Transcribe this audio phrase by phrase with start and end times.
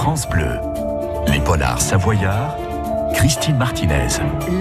[0.00, 0.58] France Bleu.
[1.26, 2.56] Les polars savoyards
[3.12, 4.08] Christine Martinez.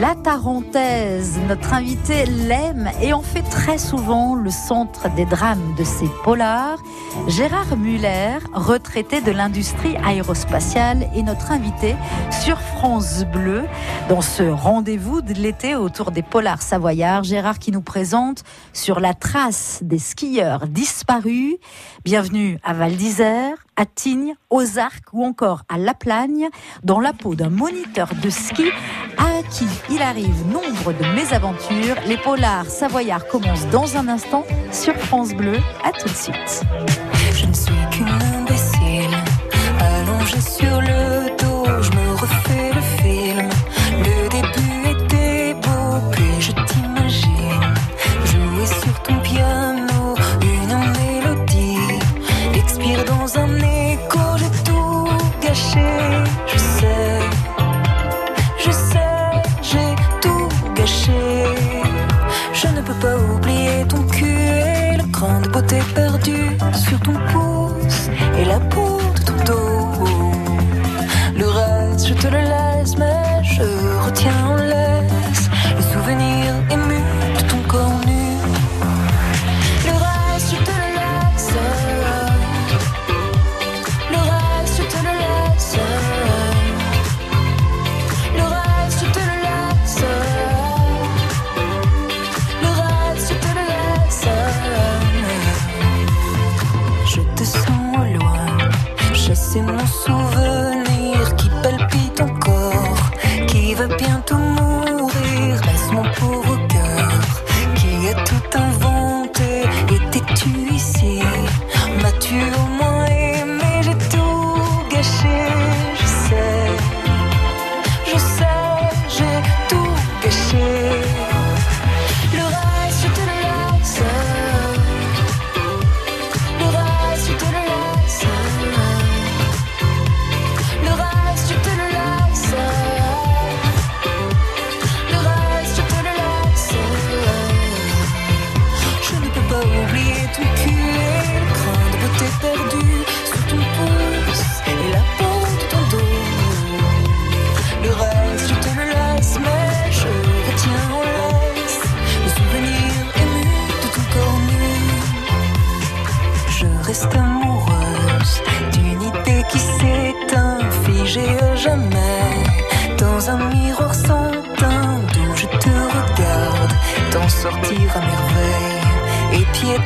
[0.01, 5.85] La Tarentaise, notre invité l'aime et en fait très souvent le centre des drames de
[5.85, 6.83] ses polars.
[7.29, 11.95] Gérard Muller, retraité de l'industrie aérospatiale, est notre invité
[12.43, 13.63] sur France Bleu
[14.09, 17.23] dans ce rendez-vous de l'été autour des polars savoyards.
[17.23, 18.43] Gérard qui nous présente
[18.73, 21.55] sur la trace des skieurs disparus.
[22.03, 26.49] Bienvenue à Val d'Isère, à Tignes, aux Arcs ou encore à La Plagne,
[26.83, 28.65] dans la peau d'un moniteur de ski
[29.17, 31.95] à qui il arrive nombre de mésaventures.
[32.05, 35.57] Les polars savoyards commencent dans un instant sur France Bleu.
[35.83, 36.63] À tout de suite.
[37.33, 39.15] Je ne suis qu'une imbécile,
[39.79, 41.08] allongée sur le
[68.49, 68.98] la peau
[104.29, 104.58] 懂。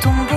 [0.04, 0.33] 总不。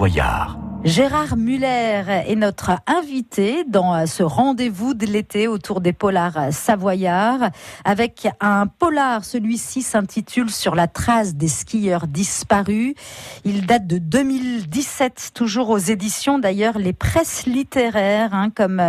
[0.00, 0.49] Savoyard.
[0.84, 7.50] Gérard Muller est notre invité dans ce rendez-vous de l'été autour des polars savoyards
[7.84, 9.26] avec un polar.
[9.26, 12.94] Celui-ci s'intitule Sur la trace des skieurs disparus.
[13.44, 18.80] Il date de 2017, toujours aux éditions d'ailleurs les presses littéraires, hein, comme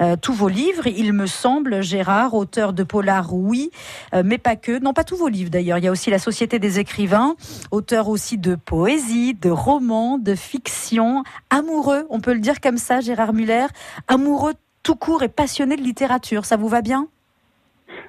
[0.00, 0.86] euh, tous vos livres.
[0.86, 3.72] Il me semble, Gérard, auteur de polar, oui,
[4.14, 4.78] euh, mais pas que.
[4.78, 5.78] Non, pas tous vos livres d'ailleurs.
[5.78, 7.34] Il y a aussi la Société des écrivains,
[7.72, 13.00] auteur aussi de poésie, de romans, de fiction amoureux, on peut le dire comme ça,
[13.00, 13.66] Gérard Muller,
[14.08, 16.44] amoureux tout court et passionné de littérature.
[16.44, 17.08] Ça vous va bien?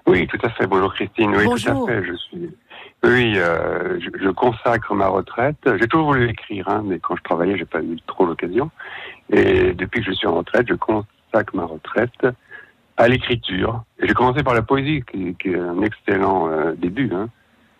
[0.08, 0.68] Oui, tout à fait.
[0.68, 1.36] Bonjour Christine.
[1.36, 1.86] Oui, Bonjour.
[1.86, 2.04] tout à fait.
[2.06, 2.56] Je suis.
[3.04, 5.58] Oui, euh, je, je consacre ma retraite.
[5.66, 8.70] J'ai toujours voulu écrire, hein, mais quand je travaillais, j'ai pas eu trop l'occasion.
[9.32, 12.28] Et depuis que je suis en retraite, je consacre ma retraite
[12.98, 13.84] à l'écriture.
[14.00, 17.10] Et j'ai commencé par la poésie, qui, qui est un excellent euh, début.
[17.14, 17.30] Hein.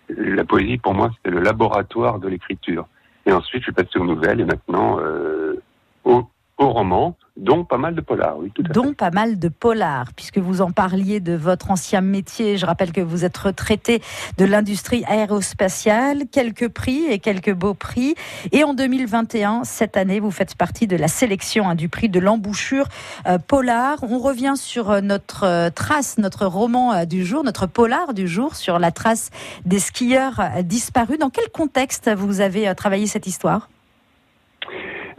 [0.10, 2.88] la poésie pour moi c'était le laboratoire de l'écriture.
[3.26, 5.62] Et ensuite je suis passé aux nouvelles et maintenant euh,
[6.04, 6.26] au,
[6.62, 10.14] au roman dont pas mal de polars, oui, tout à dont pas mal de polars,
[10.16, 12.58] puisque vous en parliez de votre ancien métier.
[12.58, 14.02] Je rappelle que vous êtes retraité
[14.38, 18.16] de l'industrie aérospatiale, quelques prix et quelques beaux prix.
[18.52, 22.20] Et en 2021, cette année, vous faites partie de la sélection hein, du prix de
[22.20, 22.88] l'embouchure
[23.26, 23.98] euh, polar.
[24.04, 28.28] On revient sur euh, notre euh, trace, notre roman euh, du jour, notre polar du
[28.28, 29.32] jour, sur la trace
[29.66, 31.18] des skieurs disparus.
[31.18, 33.70] Dans quel contexte vous avez travaillé cette histoire?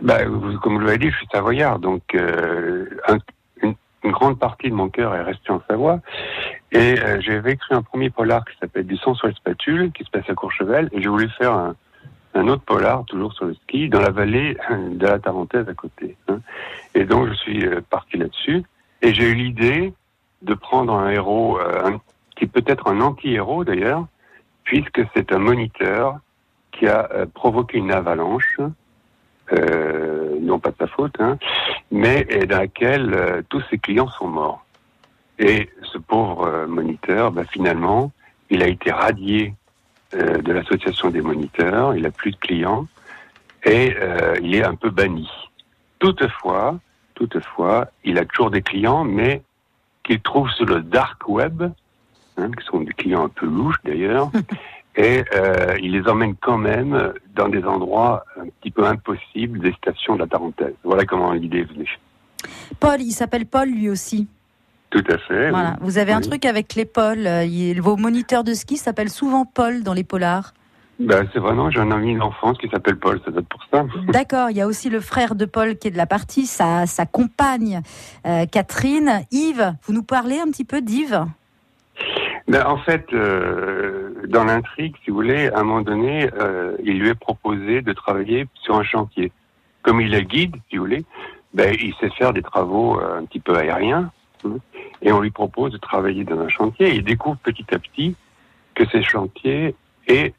[0.02, 0.18] Bah,
[0.62, 3.18] comme vous l'avez dit, je suis savoyard, donc euh, un-
[3.62, 6.00] une, une grande partie de mon cœur est restée en Savoie.
[6.72, 10.02] Et euh, j'avais écrit un premier polar qui s'appelle Du sang sur les spatules, qui
[10.04, 11.76] se passe à Courchevel, et j'ai voulu faire un,
[12.34, 14.56] un autre polar, toujours sur le ski, dans la vallée
[14.90, 16.16] de la Tarentaise à côté.
[16.28, 16.40] hein.
[16.94, 18.64] Et donc je suis euh, parti là-dessus,
[19.02, 19.94] et j'ai eu l'idée
[20.42, 22.00] de prendre un héros, euh, un-
[22.34, 24.06] qui peut être un anti-héros d'ailleurs,
[24.64, 26.16] puisque c'est un moniteur
[26.72, 28.58] qui a euh, provoqué une avalanche
[29.52, 31.38] euh, non pas de sa faute, hein,
[31.90, 34.64] mais dans laquelle euh, tous ses clients sont morts.
[35.38, 38.12] Et ce pauvre euh, moniteur, bah, finalement,
[38.50, 39.54] il a été radié
[40.14, 42.86] euh, de l'association des moniteurs, il a plus de clients
[43.64, 43.94] et
[44.42, 45.30] il est un peu banni.
[46.00, 46.80] Toutefois,
[47.14, 49.42] toutefois, il a toujours des clients, mais
[50.02, 51.62] qu'il trouve sur le dark web,
[52.36, 54.32] hein, qui sont des clients un peu louches d'ailleurs,
[54.96, 59.72] et euh, il les emmène quand même dans des endroits un petit peu impossibles des
[59.72, 60.74] stations de la Tarentaise.
[60.84, 61.98] Voilà comment l'idée est venue.
[62.80, 64.26] Paul, il s'appelle Paul lui aussi.
[64.90, 65.50] Tout à fait.
[65.50, 65.70] Voilà.
[65.80, 65.86] oui.
[65.86, 66.28] Vous avez un Oui.
[66.28, 67.26] truc avec les Paul.
[67.26, 67.46] euh,
[67.80, 70.52] vos moniteurs de ski s'appellent souvent Paul dans les polars.
[71.00, 73.84] Ben, c'est vraiment, j'ai un ami d'enfance qui s'appelle Paul, ça doit être pour ça.
[74.12, 76.86] D'accord, il y a aussi le frère de Paul qui est de la partie, sa,
[76.86, 77.80] sa compagne
[78.26, 79.22] euh, Catherine.
[79.32, 81.24] Yves, vous nous parlez un petit peu d'Yves?
[82.48, 86.98] Ben, en fait, euh, dans l'intrigue, si vous voulez, à un moment donné, euh, il
[86.98, 89.32] lui est proposé de travailler sur un chantier.
[89.82, 91.04] Comme il est guide, si vous voulez,
[91.54, 94.10] ben, il sait faire des travaux euh, un petit peu aériens.
[94.44, 94.56] hein,
[95.02, 96.94] et on lui propose de travailler dans un chantier.
[96.94, 98.16] Il découvre petit à petit
[98.74, 99.74] que ces chantiers
[100.08, 100.34] et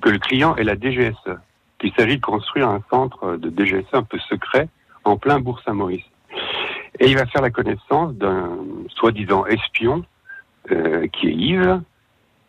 [0.00, 1.38] que le client est la DGSE.
[1.78, 4.68] Qu'il s'agit de construire un centre de DGSE un peu secret
[5.04, 6.04] en plein Bourg-Saint-Maurice.
[6.98, 8.56] Et il va faire la connaissance d'un
[8.88, 10.04] soi-disant espion
[10.70, 11.80] euh, qui est Yves,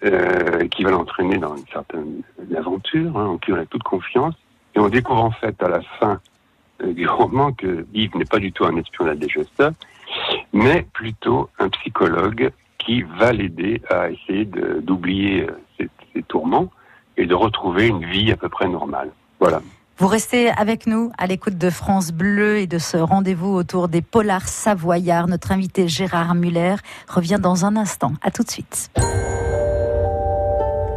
[0.03, 2.21] euh, qui va l'entraîner dans une certaine
[2.55, 4.35] aventure, hein, en qui on a toute confiance.
[4.75, 6.19] Et on découvre en fait à la fin
[6.83, 9.15] euh, du roman que Yves n'est pas du tout un espion de la
[10.53, 16.69] mais plutôt un psychologue qui va l'aider à essayer d'oublier euh, ses, ses tourments
[17.17, 19.11] et de retrouver une vie à peu près normale.
[19.39, 19.61] Voilà.
[19.97, 24.01] Vous restez avec nous à l'écoute de France Bleu et de ce rendez-vous autour des
[24.01, 25.29] polars savoyards.
[25.29, 26.75] Notre invité Gérard Muller
[27.07, 28.11] revient dans un instant.
[28.21, 28.91] À tout de suite.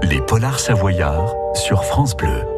[0.03, 2.58] Les polars savoyards sur France Bleu.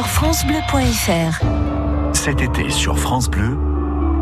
[0.00, 1.44] francebleu.fr.
[2.14, 3.58] Cet été sur France Bleu,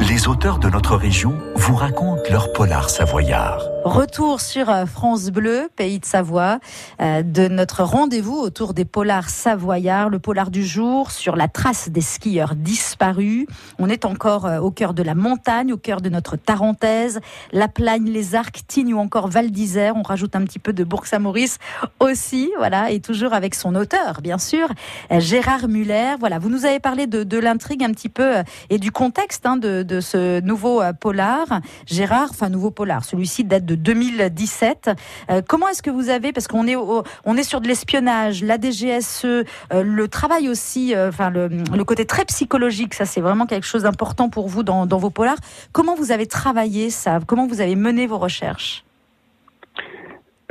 [0.01, 3.61] les auteurs de notre région vous racontent leur polar savoyard.
[3.85, 6.61] Retour sur euh, France Bleu, pays de Savoie,
[7.01, 11.89] euh, de notre rendez-vous autour des polars savoyards, le polar du jour sur la trace
[11.89, 13.47] des skieurs disparus.
[13.79, 17.21] On est encore euh, au cœur de la montagne, au cœur de notre Tarentaise,
[17.53, 19.95] La Plagne, les Arcs, Tignes ou encore Val d'Isère.
[19.97, 21.57] On rajoute un petit peu de Bourg-Saint-Maurice
[22.01, 24.69] aussi, voilà, et toujours avec son auteur, bien sûr,
[25.11, 26.17] Gérard Muller.
[26.21, 28.35] Voilà, vous nous avez parlé de, de l'intrigue un petit peu
[28.69, 31.47] et du contexte hein, de, de ce nouveau polar.
[31.87, 34.91] Gérard, enfin nouveau polar, celui-ci date de 2017.
[35.31, 38.43] Euh, comment est-ce que vous avez, parce qu'on est au- on est sur de l'espionnage,
[38.43, 39.45] la DGSE, euh,
[39.83, 43.83] le travail aussi, euh, enfin le, le côté très psychologique, ça c'est vraiment quelque chose
[43.85, 45.39] d'important pour vous dans, dans vos polars.
[45.73, 47.19] Comment vous avez travaillé ça?
[47.27, 48.85] Comment vous avez mené vos recherches?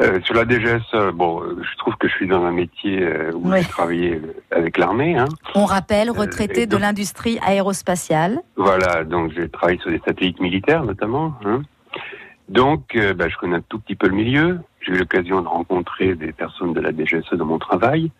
[0.02, 3.34] Euh, sur la DGS, euh, bon, je trouve que je suis dans un métier euh,
[3.34, 3.62] où Ouais.
[3.62, 5.18] j'ai travaillé avec l'armée.
[5.18, 5.26] Hein.
[5.56, 8.40] On rappelle, retraité et de l'industrie aérospatiale.
[8.56, 11.34] Voilà, donc j'ai travaillé sur des satellites militaires notamment.
[11.44, 11.64] Hein.
[12.50, 14.60] Donc, euh, bah, je connais un tout petit peu le milieu.
[14.82, 18.12] J'ai eu l'occasion de rencontrer des personnes de la DGSE dans mon travail.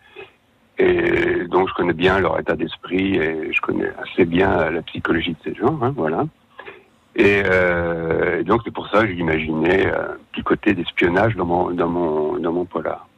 [0.78, 5.32] Et donc, je connais bien leur état d'esprit et je connais assez bien la psychologie
[5.32, 5.78] de ces gens.
[5.82, 6.24] Hein, voilà.
[7.16, 11.70] Et, euh, donc c'est pour ça que j'ai imaginé un petit côté d'espionnage dans mon,
[11.72, 13.08] dans, mon, dans mon polar.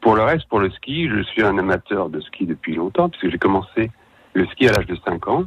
[0.00, 3.30] Pour le reste, pour le ski, je suis un amateur de ski depuis longtemps, puisque
[3.30, 3.90] j'ai commencé
[4.32, 5.44] le ski à l'âge de 5 ans.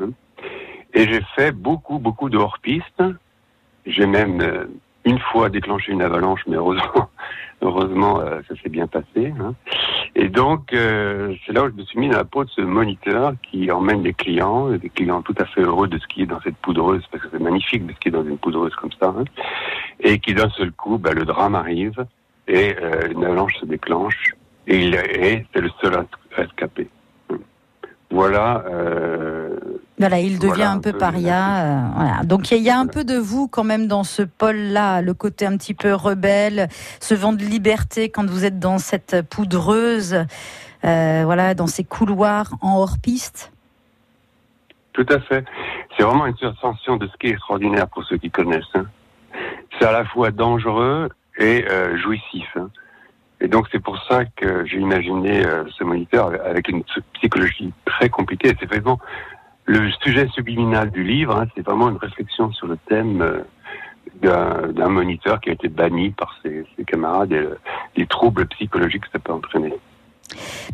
[0.00, 0.10] Hein.
[0.92, 3.02] Et j'ai fait beaucoup, beaucoup de hors-piste.
[3.86, 4.64] J'ai même euh,
[5.04, 7.10] une fois déclenché une avalanche, mais heureusement,
[7.62, 9.32] heureusement euh, ça s'est bien passé.
[9.40, 9.54] Hein.
[10.14, 12.60] Et donc, euh, c'est là où je me suis mis dans la peau de ce
[12.60, 16.56] moniteur qui emmène des clients, des clients tout à fait heureux de skier dans cette
[16.56, 19.24] poudreuse, parce que c'est magnifique de skier dans une poudreuse comme ça, hein,
[20.00, 22.04] et qui d'un seul coup, bah, le drame arrive,
[22.46, 24.34] et euh, une avalanche se déclenche,
[24.66, 26.88] et est, c'est le seul à, escaper.
[28.10, 28.64] Voilà.
[28.68, 29.43] Euh,
[30.04, 31.64] voilà, il devient un, peu, paria.
[31.64, 32.24] Euh, voilà.
[32.24, 35.46] Donc il y, a un peu de vous quand même dans ce pôle-là, le côté
[35.46, 36.68] un petit peu rebelle,
[37.00, 40.26] ce vent de liberté quand vous êtes dans cette poudreuse,
[40.84, 43.50] euh, voilà, dans ces couloirs en hors-piste?
[44.92, 45.46] Tout à fait.
[45.96, 48.74] C'est vraiment une sensation de ski extraordinaire pour ceux qui connaissent.
[48.74, 48.84] Hein.
[49.78, 51.08] C'est à la fois dangereux
[51.38, 52.46] et euh, jouissif.
[52.56, 52.68] Hein.
[53.40, 56.84] Et donc c'est pour ça que j'ai imaginé euh, ce moniteur avec une
[57.14, 58.54] psychologie très compliquée.
[58.60, 59.00] C'est vraiment
[59.66, 61.36] le sujet subliminal du livre.
[61.36, 66.10] Hein, c'est vraiment une réflexion sur le thème euh, d'un moniteur qui a été banni
[66.10, 67.46] par ses, ses camarades et
[67.96, 69.72] les troubles psychologiques que ça peut entraîner.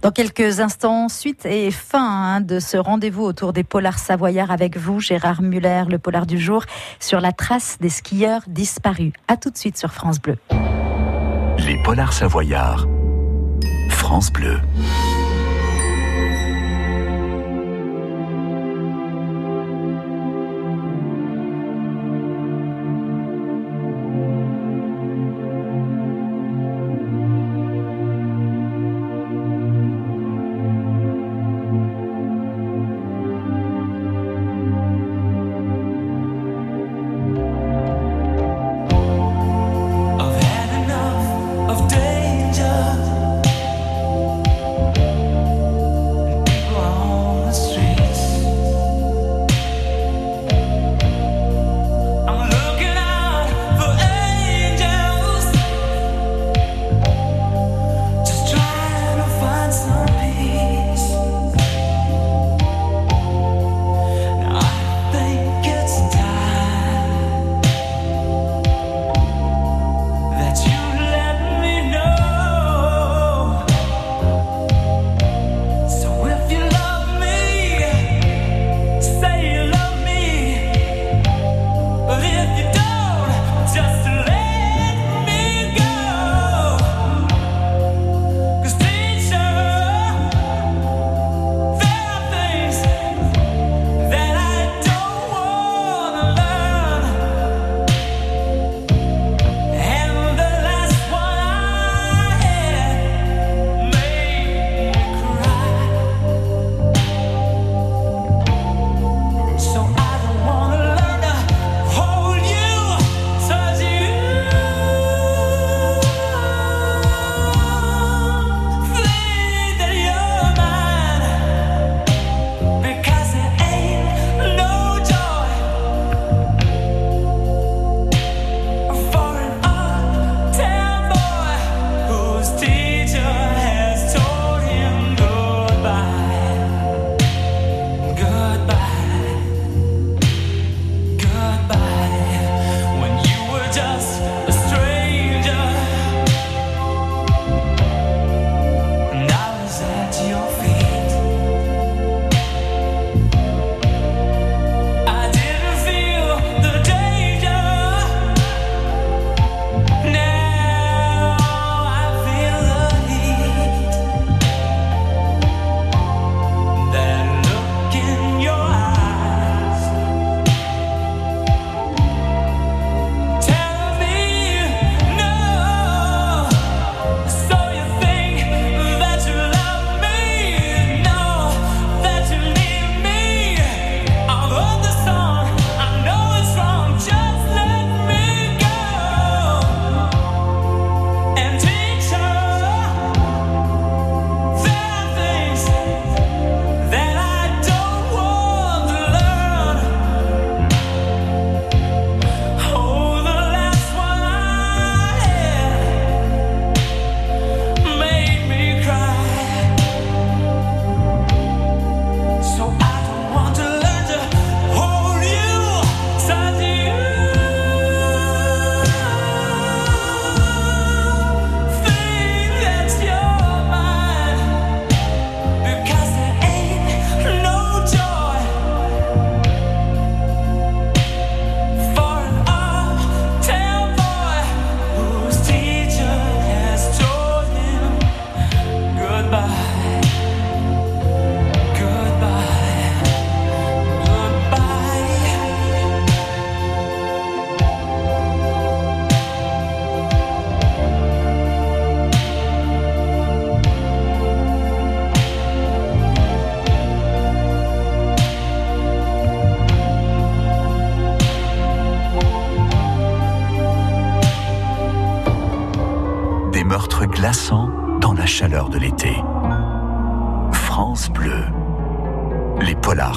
[0.02, 4.76] Dans quelques instants, suite et fin hein, de ce rendez-vous autour des polars savoyards avec
[4.76, 6.64] vous, Gérard Muller, le polar du jour,
[6.98, 9.12] sur la trace des skieurs disparus.
[9.28, 10.36] A tout de suite sur France Bleu.
[11.66, 12.86] Les polars savoyards.
[13.90, 14.58] France Bleu.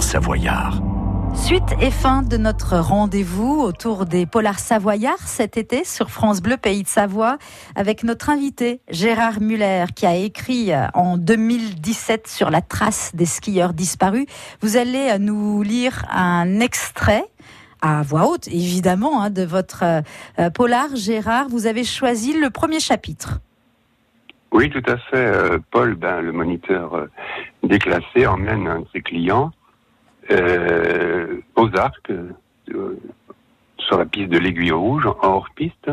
[0.03, 0.81] Savoyards.
[1.33, 6.57] Suite et fin de notre rendez-vous autour des polars savoyards cet été sur France Bleu
[6.57, 7.37] Pays de Savoie
[7.75, 13.73] avec notre invité Gérard Muller qui a écrit en 2017 sur la trace des skieurs
[13.73, 14.25] disparus.
[14.61, 17.25] Vous allez nous lire un extrait
[17.81, 20.95] à voix haute, évidemment, hein, de votre euh, polar.
[20.95, 23.39] Gérard, vous avez choisi le premier chapitre.
[24.53, 25.15] Oui, tout à fait.
[25.15, 27.09] Euh, Paul, ben, le moniteur euh,
[27.63, 29.51] déclassé, emmène un de ses clients
[30.31, 32.99] euh, aux arcs, euh,
[33.77, 35.91] sur la piste de l'Aiguille Rouge, en hors-piste.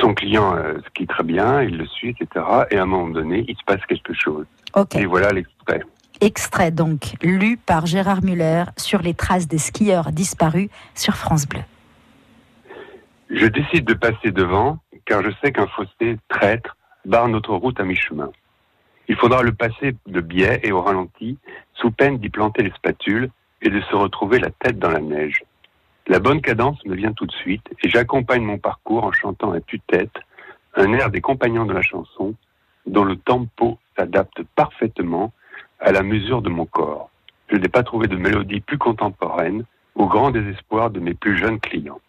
[0.00, 2.44] Son client euh, skie très bien, il le suit, etc.
[2.70, 4.46] Et à un moment donné, il se passe quelque chose.
[4.74, 4.96] Ok.
[4.96, 5.82] Et voilà l'extrait.
[6.20, 11.60] Extrait donc lu par Gérard Muller sur les traces des skieurs disparus sur France Bleu.
[13.30, 17.84] Je décide de passer devant, car je sais qu'un fossé traître barre notre route à
[17.84, 18.30] mi-chemin.
[19.08, 21.38] Il faudra le passer de biais et au ralenti,
[21.74, 23.30] sous peine d'y planter les spatules
[23.62, 25.42] et de se retrouver la tête dans la neige.
[26.08, 29.60] La bonne cadence me vient tout de suite et j'accompagne mon parcours en chantant à
[29.60, 30.16] tue-tête
[30.74, 32.34] un air des compagnons de la chanson
[32.86, 35.32] dont le tempo s'adapte parfaitement
[35.80, 37.10] à la mesure de mon corps.
[37.48, 39.64] Je n'ai pas trouvé de mélodie plus contemporaine
[39.94, 42.00] au grand désespoir de mes plus jeunes clients.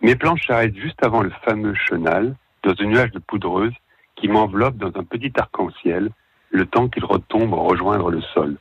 [0.00, 3.74] Mes planches s'arrêtent juste avant le fameux chenal, dans un nuage de poudreuse
[4.20, 6.10] qui m'enveloppe dans un petit arc-en-ciel,
[6.50, 8.56] le temps qu'il retombe rejoindre le sol.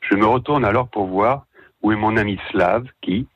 [0.00, 1.46] Je me retourne alors pour voir
[1.82, 3.26] où est mon ami Slave qui,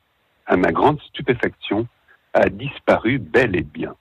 [0.45, 1.87] à ma grande stupéfaction,
[2.33, 3.95] a disparu bel et bien.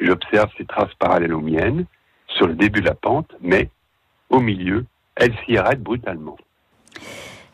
[0.00, 1.86] J'observe ses traces parallèles aux miennes,
[2.28, 3.70] sur le début de la pente, mais
[4.30, 6.36] au milieu, elle s'y arrête brutalement.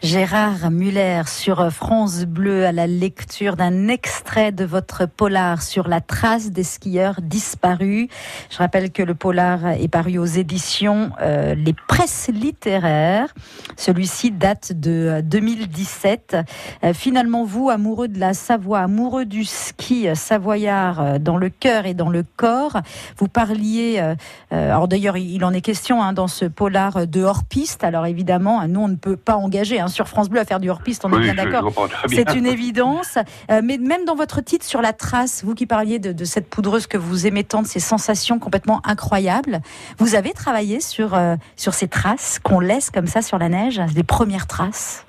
[0.02, 6.00] Gérard Muller sur France Bleu à la lecture d'un extrait de votre polar sur la
[6.00, 8.08] trace des skieurs disparus.
[8.48, 13.28] Je rappelle que le polar est paru aux éditions euh, Les Presses littéraires.
[13.76, 16.36] Celui-ci date de 2017.
[16.82, 21.84] Euh, finalement, vous, amoureux de la Savoie, amoureux du ski savoyard euh, dans le cœur
[21.84, 22.80] et dans le corps,
[23.18, 24.14] vous parliez, euh,
[24.50, 27.84] alors d'ailleurs il en est question hein, dans ce polar de hors-piste.
[27.84, 30.70] Alors évidemment, nous on ne peut pas engager hein, sur France Bleu à faire du
[30.70, 31.72] hors-piste, on est bien d'accord.
[32.08, 33.18] C'est une évidence.
[33.50, 36.48] Euh, mais même dans votre titre sur la trace, vous qui parliez de, de cette
[36.48, 39.60] poudreuse que vous aimez tant, de ces sensations complètement incroyables,
[39.98, 43.80] vous avez travaillé sur, euh, sur ces traces qu'on laisse comme ça sur la neige,
[43.94, 45.04] les premières traces?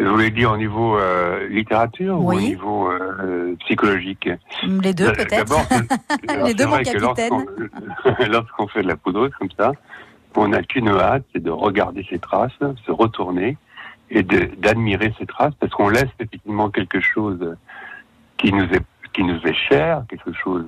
[0.00, 4.28] Vous voulez dire au niveau euh, littérature ou au niveau euh, psychologique?
[4.82, 5.52] Les deux peut-être
[6.46, 7.28] Les deux, mon capitaine.
[7.30, 9.72] lorsqu'on- Lorsqu'on fait de la poudreuse comme ça,
[10.36, 12.52] on n'a qu'une hâte, c'est de regarder ces traces,
[12.86, 13.56] se retourner
[14.10, 17.56] et d'admirer ces traces, parce qu'on laisse effectivement quelque chose
[18.36, 20.66] qui nous est qui nous est cher, quelque chose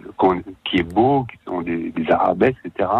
[0.65, 2.91] qui est beau, qui sont des, arabesques, etc.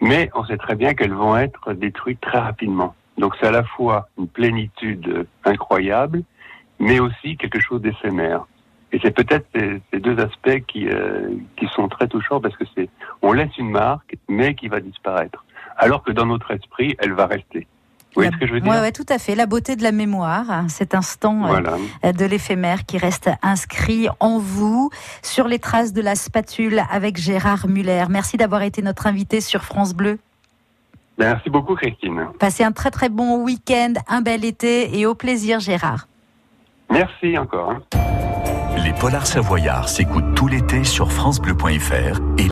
[0.00, 2.94] Mais on sait très bien qu'elles vont être détruites très rapidement.
[3.16, 6.22] Donc c'est à la fois une plénitude incroyable,
[6.78, 8.44] mais aussi quelque chose d'éphémère.
[8.92, 12.64] Et c'est peut-être ces, ces deux aspects qui, euh, qui sont très touchants parce que
[12.76, 12.88] c'est
[13.22, 15.44] on laisse une marque, mais qui va disparaître.
[15.76, 17.66] Alors que dans notre esprit, elle va rester.
[18.16, 19.34] Vous voyez La- ce que je veux dire Ouais, ouais, tout à fait.
[19.34, 22.12] La beauté de la mémoire, hein, cet instant euh, Voilà.
[22.12, 24.90] de l'éphémère qui reste inscrit en vous
[25.22, 28.04] sur les traces de la spatule avec Gérard Muller.
[28.08, 30.18] Merci d'avoir été notre invité sur France Bleu.
[31.18, 32.26] Merci beaucoup, Christine.
[32.38, 36.06] Passez un très très bon week-end, un bel été et au plaisir Gérard.
[36.90, 37.70] Merci encore.
[37.70, 37.82] hein.
[38.84, 42.42] Les polars savoyards s'écoutent tout l'été sur FranceBleu.fr et